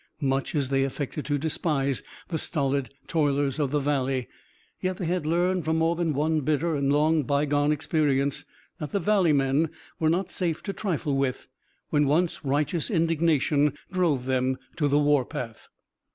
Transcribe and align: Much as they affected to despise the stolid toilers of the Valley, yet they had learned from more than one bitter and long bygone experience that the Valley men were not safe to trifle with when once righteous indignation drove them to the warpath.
Much 0.23 0.55
as 0.55 0.69
they 0.69 0.83
affected 0.83 1.25
to 1.25 1.37
despise 1.37 2.01
the 2.29 2.39
stolid 2.39 2.89
toilers 3.05 3.59
of 3.59 3.69
the 3.69 3.77
Valley, 3.77 4.27
yet 4.79 4.97
they 4.97 5.05
had 5.05 5.27
learned 5.27 5.63
from 5.63 5.77
more 5.77 5.95
than 5.95 6.11
one 6.11 6.39
bitter 6.41 6.75
and 6.75 6.91
long 6.91 7.21
bygone 7.21 7.71
experience 7.71 8.43
that 8.79 8.89
the 8.89 8.99
Valley 8.99 9.31
men 9.31 9.69
were 9.99 10.09
not 10.09 10.31
safe 10.31 10.63
to 10.63 10.73
trifle 10.73 11.15
with 11.15 11.45
when 11.91 12.07
once 12.07 12.43
righteous 12.43 12.89
indignation 12.89 13.77
drove 13.91 14.25
them 14.25 14.57
to 14.75 14.87
the 14.87 14.97
warpath. 14.97 15.67